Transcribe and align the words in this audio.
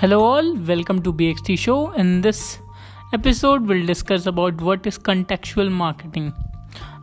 Hello 0.00 0.22
all, 0.22 0.54
welcome 0.58 1.02
to 1.02 1.12
BXT 1.12 1.58
show. 1.58 1.90
In 1.94 2.20
this 2.20 2.60
episode 3.12 3.66
we'll 3.66 3.84
discuss 3.84 4.26
about 4.26 4.60
what 4.60 4.86
is 4.86 4.96
contextual 4.96 5.72
marketing. 5.72 6.32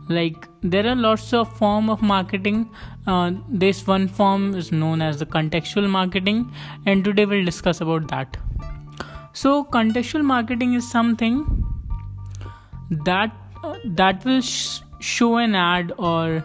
Like 0.08 0.48
there 0.62 0.86
are 0.86 0.96
lots 0.96 1.34
of 1.34 1.54
form 1.58 1.90
of 1.90 2.00
marketing. 2.00 2.70
Uh, 3.06 3.32
this 3.50 3.86
one 3.86 4.08
form 4.08 4.54
is 4.54 4.72
known 4.72 5.02
as 5.02 5.18
the 5.18 5.26
contextual 5.26 5.90
marketing 5.90 6.50
and 6.86 7.04
today 7.04 7.26
we'll 7.26 7.44
discuss 7.44 7.82
about 7.82 8.08
that. 8.08 8.38
So 9.34 9.64
contextual 9.64 10.24
marketing 10.24 10.72
is 10.72 10.90
something 10.90 11.44
that 13.04 13.30
uh, 13.62 13.76
that 13.84 14.24
will 14.24 14.40
sh- 14.40 14.80
show 15.00 15.36
an 15.36 15.54
ad 15.54 15.92
or 15.98 16.42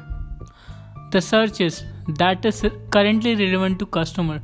the 1.14 1.22
searches 1.22 1.86
that 2.18 2.44
is 2.44 2.66
currently 2.90 3.36
relevant 3.38 3.80
to 3.80 3.86
customer 3.86 4.42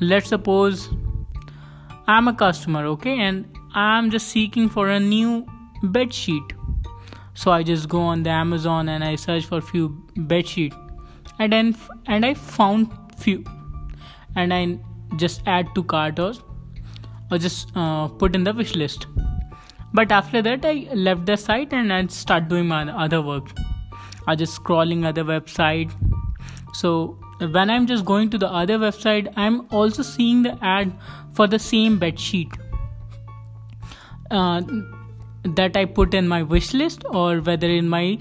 let's 0.00 0.30
suppose 0.30 0.88
i'm 2.12 2.28
a 2.28 2.34
customer 2.34 2.84
okay? 2.86 3.18
And 3.20 3.58
i'm 3.74 4.10
just 4.10 4.28
seeking 4.28 4.68
for 4.68 4.88
a 4.88 5.00
new 5.00 5.46
bed 5.82 6.12
sheet 6.12 6.54
so 7.34 7.50
i 7.52 7.62
just 7.62 7.88
go 7.88 8.00
on 8.12 8.22
the 8.22 8.30
amazon 8.30 8.88
and 8.88 9.04
i 9.04 9.16
search 9.16 9.44
for 9.50 9.60
few 9.60 9.88
bed 10.32 10.46
sheet 10.46 10.74
and 11.38 11.52
then 11.52 11.76
and 12.06 12.26
i 12.26 12.34
found 12.34 12.96
few. 13.20 13.44
And 14.36 14.54
i 14.54 14.78
just 15.16 15.42
add 15.46 15.74
to 15.74 15.82
cart 15.82 16.18
or, 16.18 16.32
or 17.30 17.38
just 17.38 17.76
uh, 17.76 18.08
put 18.08 18.34
in 18.34 18.44
the 18.44 18.52
wish 18.52 18.74
list. 18.74 19.06
But 19.92 20.12
after 20.12 20.42
that 20.42 20.64
i 20.64 20.74
left 20.94 21.26
the 21.26 21.36
site 21.36 21.72
and 21.72 21.92
i 21.92 22.06
start 22.06 22.48
doing 22.48 22.66
my 22.66 22.82
other 23.06 23.22
work. 23.22 23.50
I 24.26 24.36
just 24.36 24.62
scrolling 24.62 25.04
other 25.06 25.24
website. 25.24 25.92
So 26.74 27.18
when 27.40 27.70
i'm 27.70 27.86
just 27.86 28.04
going 28.04 28.30
to 28.30 28.38
the 28.38 28.50
other 28.52 28.78
website 28.78 29.32
i'm 29.36 29.66
also 29.70 30.02
seeing 30.02 30.42
the 30.42 30.56
ad 30.62 30.92
for 31.32 31.46
the 31.46 31.58
same 31.58 31.98
bed 31.98 32.18
sheet 32.18 32.48
uh, 34.30 34.62
that 35.44 35.76
i 35.76 35.84
put 35.84 36.14
in 36.14 36.28
my 36.28 36.42
wish 36.42 36.72
list 36.74 37.04
or 37.10 37.40
whether 37.40 37.66
in 37.68 37.88
my 37.88 38.18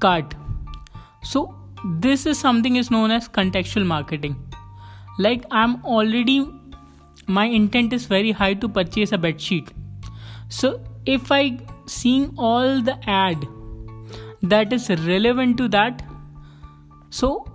cart. 0.00 0.34
So 1.22 1.54
this 2.00 2.26
is 2.26 2.38
something 2.38 2.76
is 2.76 2.90
known 2.90 3.10
as 3.10 3.28
contextual 3.28 3.86
marketing. 3.86 4.36
Like 5.18 5.44
i'm 5.50 5.76
already 5.84 6.36
my 7.26 7.44
intent 7.46 7.92
is 7.92 8.06
very 8.06 8.32
high 8.32 8.54
to 8.54 8.68
purchase 8.68 9.12
a 9.12 9.18
bed 9.18 9.40
sheet. 9.40 9.70
So 10.48 10.80
if 11.06 11.30
i 11.30 11.58
seeing 11.86 12.32
all 12.38 12.80
the 12.82 12.98
ad 13.06 13.46
that 14.42 14.72
is 14.72 14.88
relevant 15.06 15.56
to 15.58 15.68
that 15.68 16.02
so 17.10 17.46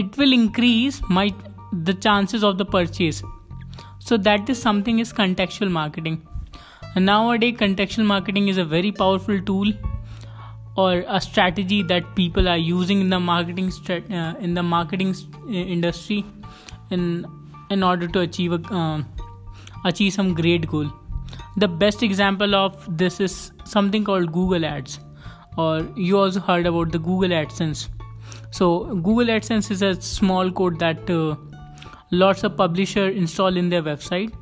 it 0.00 0.16
will 0.16 0.32
increase 0.32 1.00
my 1.18 1.26
the 1.88 1.94
chances 2.06 2.44
of 2.48 2.56
the 2.58 2.64
purchase. 2.64 3.22
So 3.98 4.16
that 4.16 4.48
is 4.48 4.60
something 4.60 5.00
is 5.04 5.12
contextual 5.12 5.70
marketing. 5.70 6.18
Nowadays 6.96 7.56
contextual 7.62 8.06
marketing 8.06 8.48
is 8.48 8.58
a 8.58 8.64
very 8.64 8.92
powerful 8.92 9.40
tool 9.50 9.72
or 10.76 11.04
a 11.16 11.20
strategy 11.20 11.82
that 11.82 12.14
people 12.14 12.48
are 12.48 12.56
using 12.56 13.00
in 13.00 13.10
the 13.10 13.20
marketing 13.20 13.72
uh, 13.90 14.34
in 14.48 14.54
the 14.54 14.62
marketing 14.62 15.14
uh, 15.14 15.50
industry 15.76 16.24
in 16.90 17.04
in 17.76 17.82
order 17.82 18.08
to 18.16 18.20
achieve 18.20 18.56
a, 18.58 18.60
uh, 18.82 19.02
achieve 19.84 20.12
some 20.12 20.32
great 20.42 20.66
goal. 20.74 20.88
The 21.56 21.68
best 21.84 22.02
example 22.02 22.54
of 22.54 22.88
this 23.02 23.20
is 23.28 23.36
something 23.76 24.04
called 24.10 24.32
google 24.40 24.64
ads. 24.72 25.00
Or 25.56 25.86
you 26.08 26.18
also 26.18 26.40
heard 26.48 26.66
about 26.66 26.92
the 26.92 26.98
google 27.06 27.38
adsense 27.42 27.88
so 28.50 28.94
google 28.96 29.26
adsense 29.26 29.70
is 29.70 29.82
a 29.82 30.00
small 30.00 30.50
code 30.50 30.78
that 30.78 31.10
uh, 31.10 31.36
lots 32.10 32.44
of 32.44 32.56
publisher 32.56 33.08
install 33.08 33.56
in 33.56 33.68
their 33.68 33.82
website. 33.82 34.32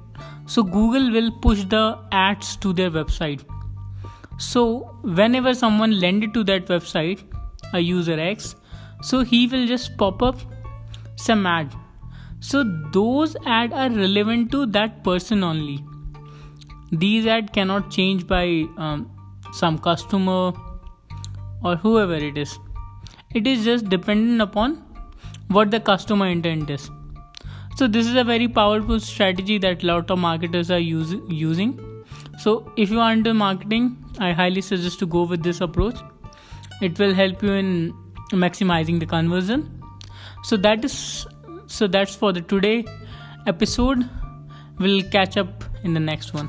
So 0.47 0.62
google 0.62 1.11
will 1.11 1.33
push 1.41 1.65
the 1.65 1.99
ads 2.12 2.56
to 2.59 2.72
their 2.72 2.91
website. 2.91 3.43
So 4.38 4.97
whenever 5.03 5.55
someone 5.55 5.99
landed 6.00 6.33
to 6.34 6.44
that 6.44 6.66
website 6.66 7.25
a 7.72 7.81
user 7.81 8.19
x 8.21 8.55
so 9.03 9.25
he 9.25 9.47
will 9.49 9.66
just 9.66 9.97
pop 9.97 10.22
up 10.22 10.37
some 11.16 11.47
ad. 11.47 11.75
So 12.41 12.62
those 12.93 13.37
ad 13.44 13.72
are 13.72 13.91
relevant 13.91 14.53
to 14.53 14.66
that 14.66 15.03
person 15.03 15.43
only. 15.43 15.84
These 16.93 17.27
ad 17.27 17.53
cannot 17.53 17.91
change 17.91 18.27
by 18.27 18.65
um, 18.77 19.11
some 19.53 19.78
customer 19.78 20.53
or 21.65 21.77
whoever 21.77 22.15
it 22.15 22.38
is 22.38 22.59
it 23.39 23.47
is 23.47 23.65
just 23.65 23.89
dependent 23.91 24.41
upon 24.41 24.77
what 25.49 25.71
the 25.71 25.81
customer 25.81 26.27
intent 26.27 26.71
is. 26.71 26.91
So 27.77 27.87
this 27.87 28.07
is 28.07 28.17
a 28.17 28.25
very 28.25 28.49
powerful 28.49 28.99
strategy 28.99 29.59
that 29.59 29.83
lot 29.83 30.11
of 30.11 30.19
marketers 30.19 30.71
are 30.71 30.79
use, 30.79 31.15
using. 31.29 31.79
So 32.39 32.73
if 32.77 32.91
you 32.91 33.01
are 33.01 33.13
into 33.13 33.35
marketing 33.35 33.97
i 34.19 34.33
highly 34.33 34.63
suggest 34.63 34.99
to 35.01 35.07
go 35.07 35.25
with 35.25 35.43
this 35.43 35.61
approach. 35.61 35.97
It 36.81 36.99
will 36.99 37.13
help 37.15 37.43
you 37.43 37.53
in 37.53 37.95
maximizing 38.33 39.01
the 39.01 39.07
conversion. 39.07 39.65
So 40.43 40.57
that 40.57 40.85
is 40.85 41.27
so 41.67 41.87
that's 41.87 42.15
for 42.15 42.33
the 42.33 42.41
today 42.41 42.85
episode. 43.47 44.09
We'll 44.79 45.03
catch 45.11 45.37
up 45.37 45.65
in 45.85 45.93
the 45.95 46.01
next 46.01 46.33
one 46.33 46.49